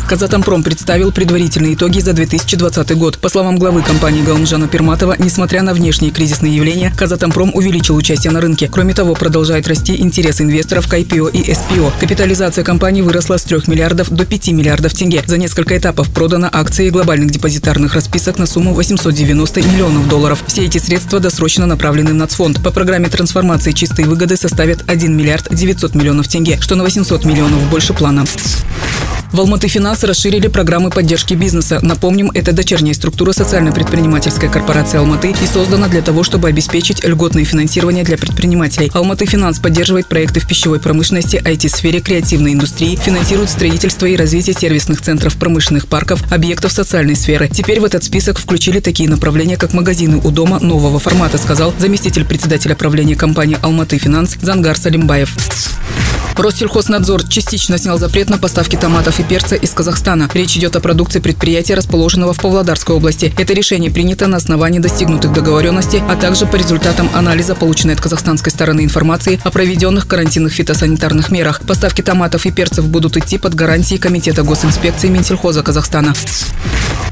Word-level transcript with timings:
Казатомпром 0.00 0.62
представил 0.62 1.12
предварительные 1.12 1.74
итоги 1.74 2.00
за 2.00 2.12
2020 2.12 2.96
год. 2.96 3.18
По 3.18 3.28
словам 3.28 3.58
главы 3.58 3.82
компании 3.82 4.22
Галмжана 4.22 4.68
Перматова, 4.68 5.16
несмотря 5.18 5.62
на 5.62 5.74
внешние 5.74 6.10
кризисные 6.10 6.54
явления, 6.54 6.92
Казатомпром 6.96 7.50
увеличил 7.54 7.96
участие 7.96 8.32
на 8.32 8.40
рынке. 8.40 8.68
Кроме 8.70 8.94
того, 8.94 9.14
продолжает 9.14 9.68
расти 9.68 10.00
интерес 10.00 10.40
инвесторов 10.40 10.88
к 10.88 10.94
IPO 10.94 11.30
и 11.32 11.50
SPO. 11.52 11.92
Капитализация 12.00 12.64
компании 12.64 13.02
выросла 13.02 13.36
с 13.36 13.44
3 13.44 13.62
миллиардов 13.66 14.10
до 14.10 14.24
5 14.24 14.48
миллиардов 14.48 14.92
тенге. 14.92 15.22
За 15.26 15.38
несколько 15.38 15.76
этапов 15.76 16.10
продано 16.10 16.48
акции 16.52 16.90
глобальных 16.90 17.30
депозитарных 17.30 17.94
расписок 17.94 18.38
на 18.38 18.46
сумму 18.46 18.74
890 18.74 19.62
миллионов 19.62 20.08
долларов. 20.08 20.42
Все 20.46 20.64
эти 20.64 20.78
средства 20.78 21.20
досрочно 21.20 21.66
направлены 21.66 22.10
в 22.10 22.14
нацфонд. 22.14 22.62
По 22.62 22.70
программе 22.70 23.08
трансформации 23.08 23.72
чистые 23.72 24.06
выгоды 24.08 24.36
составят 24.36 24.84
1 24.86 25.16
миллиард 25.16 25.54
900 25.54 25.94
миллионов 25.94 26.28
тенге, 26.28 26.58
что 26.60 26.74
на 26.74 26.84
800 26.84 27.24
миллионов 27.24 27.68
больше 27.70 27.92
плана. 27.92 28.24
В 29.34 29.40
Алматы 29.40 29.66
Финанс 29.66 30.04
расширили 30.04 30.46
программы 30.46 30.90
поддержки 30.90 31.34
бизнеса. 31.34 31.80
Напомним, 31.82 32.30
это 32.34 32.52
дочерняя 32.52 32.94
структура 32.94 33.32
социально-предпринимательской 33.32 34.48
корпорации 34.48 34.98
Алматы 34.98 35.30
и 35.42 35.46
создана 35.52 35.88
для 35.88 36.02
того, 36.02 36.22
чтобы 36.22 36.46
обеспечить 36.46 37.02
льготное 37.02 37.44
финансирование 37.44 38.04
для 38.04 38.16
предпринимателей. 38.16 38.92
Алматы 38.94 39.26
Финанс 39.26 39.58
поддерживает 39.58 40.06
проекты 40.06 40.38
в 40.38 40.46
пищевой 40.46 40.78
промышленности, 40.78 41.42
IT-сфере, 41.44 42.00
креативной 42.00 42.52
индустрии, 42.52 42.94
финансирует 42.94 43.50
строительство 43.50 44.06
и 44.06 44.14
развитие 44.14 44.54
сервисных 44.54 45.00
центров 45.00 45.34
промышленных 45.34 45.88
парков, 45.88 46.22
объектов 46.32 46.70
социальной 46.70 47.16
сферы. 47.16 47.48
Теперь 47.48 47.80
в 47.80 47.84
этот 47.84 48.04
список 48.04 48.38
включили 48.38 48.78
такие 48.78 49.10
направления, 49.10 49.56
как 49.56 49.72
магазины 49.72 50.20
у 50.22 50.30
дома 50.30 50.60
нового 50.60 51.00
формата, 51.00 51.38
сказал 51.38 51.74
заместитель 51.76 52.24
председателя 52.24 52.76
правления 52.76 53.16
компании 53.16 53.58
Алматы 53.62 53.98
Финанс 53.98 54.36
Зангар 54.40 54.78
Салимбаев. 54.78 55.34
Россельхознадзор 56.36 57.24
частично 57.28 57.78
снял 57.78 57.98
запрет 57.98 58.30
на 58.30 58.38
поставки 58.38 58.76
томатов 58.76 59.20
и 59.20 59.22
перца 59.22 59.56
из 59.56 59.70
Казахстана. 59.70 60.28
Речь 60.34 60.56
идет 60.56 60.76
о 60.76 60.80
продукции 60.80 61.20
предприятия, 61.20 61.74
расположенного 61.74 62.32
в 62.32 62.40
Павлодарской 62.40 62.96
области. 62.96 63.32
Это 63.38 63.52
решение 63.52 63.90
принято 63.90 64.26
на 64.26 64.36
основании 64.36 64.78
достигнутых 64.78 65.32
договоренностей, 65.32 66.02
а 66.08 66.16
также 66.16 66.46
по 66.46 66.56
результатам 66.56 67.08
анализа, 67.14 67.54
полученной 67.54 67.94
от 67.94 68.00
казахстанской 68.00 68.52
стороны 68.52 68.84
информации 68.84 69.40
о 69.44 69.50
проведенных 69.50 70.06
карантинных 70.06 70.52
фитосанитарных 70.52 71.30
мерах. 71.30 71.60
Поставки 71.66 72.02
томатов 72.02 72.46
и 72.46 72.50
перцев 72.50 72.86
будут 72.88 73.16
идти 73.16 73.38
под 73.38 73.54
гарантией 73.54 73.98
Комитета 73.98 74.42
госинспекции 74.42 75.08
Минсельхоза 75.08 75.62
Казахстана. 75.62 76.14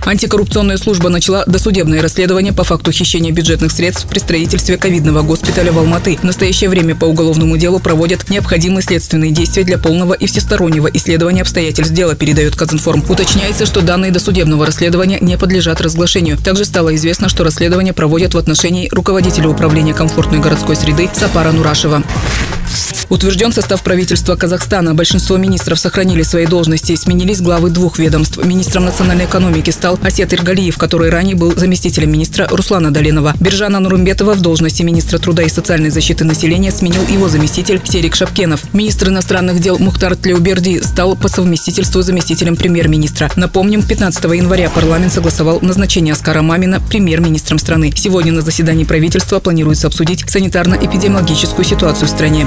Антикоррупционная 0.04 0.78
служба 0.78 1.08
начала 1.10 1.44
досудебное 1.46 2.02
расследование 2.02 2.52
по 2.52 2.64
факту 2.64 2.90
хищения 2.90 3.30
бюджетных 3.30 3.70
средств 3.70 4.08
при 4.08 4.18
строительстве 4.18 4.76
ковидного 4.76 5.22
госпиталя 5.22 5.70
в 5.70 5.78
Алматы. 5.78 6.16
В 6.16 6.24
настоящее 6.24 6.70
время 6.70 6.96
по 6.96 7.04
уголовному 7.04 7.56
делу 7.56 7.78
проводят 7.78 8.28
необходимые 8.28 8.82
следственные 8.82 9.30
действия 9.30 9.62
для 9.62 9.78
полного 9.78 10.14
и 10.14 10.26
всестороннего 10.26 10.88
исследования 10.88 11.42
обстоятельств 11.42 11.94
дела, 11.94 12.16
передает 12.16 12.56
Казинформ. 12.56 13.04
Уточняется, 13.08 13.64
что 13.64 13.80
данные 13.80 14.10
досудебного 14.10 14.66
расследования 14.66 15.18
не 15.20 15.38
подлежат 15.38 15.80
разглашению. 15.80 16.36
Также 16.36 16.64
стало 16.64 16.94
известно, 16.96 17.28
что 17.28 17.44
расследование 17.44 17.92
проводят 17.92 18.34
в 18.34 18.38
отношении 18.38 18.88
руководителя 18.90 19.48
управления 19.48 19.94
комфортной 19.94 20.40
городской 20.40 20.74
среды 20.74 21.08
Сапара 21.14 21.52
Нурашева. 21.52 22.02
Утвержден 23.12 23.52
состав 23.52 23.82
правительства 23.82 24.36
Казахстана. 24.36 24.94
Большинство 24.94 25.36
министров 25.36 25.78
сохранили 25.78 26.22
свои 26.22 26.46
должности. 26.46 26.96
Сменились 26.96 27.42
главы 27.42 27.68
двух 27.68 27.98
ведомств. 27.98 28.42
Министром 28.42 28.86
национальной 28.86 29.26
экономики 29.26 29.68
стал 29.68 29.98
Асет 30.02 30.32
Иргалиев, 30.32 30.78
который 30.78 31.10
ранее 31.10 31.36
был 31.36 31.54
заместителем 31.54 32.10
министра 32.10 32.48
Руслана 32.48 32.90
Долинова. 32.90 33.34
Биржана 33.38 33.80
Нурумбетова 33.80 34.32
в 34.32 34.40
должности 34.40 34.82
министра 34.82 35.18
труда 35.18 35.42
и 35.42 35.50
социальной 35.50 35.90
защиты 35.90 36.24
населения 36.24 36.70
сменил 36.70 37.06
его 37.06 37.28
заместитель 37.28 37.82
Серик 37.84 38.14
Шапкенов. 38.14 38.64
Министр 38.72 39.08
иностранных 39.08 39.60
дел 39.60 39.78
Мухтар 39.78 40.16
Тлеуберди 40.16 40.80
стал 40.80 41.14
по 41.14 41.28
совместительству 41.28 42.00
заместителем 42.00 42.56
премьер-министра. 42.56 43.30
Напомним, 43.36 43.82
15 43.82 44.24
января 44.24 44.70
парламент 44.70 45.12
согласовал 45.12 45.58
назначение 45.60 46.14
Аскара 46.14 46.40
Мамина 46.40 46.80
премьер-министром 46.80 47.58
страны. 47.58 47.92
Сегодня 47.94 48.32
на 48.32 48.40
заседании 48.40 48.84
правительства 48.84 49.38
планируется 49.38 49.88
обсудить 49.88 50.24
санитарно-эпидемиологическую 50.34 51.64
ситуацию 51.64 52.08
в 52.08 52.10
стране. 52.10 52.46